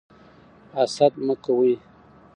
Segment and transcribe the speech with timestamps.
[0.75, 1.71] حسد مه کوئ.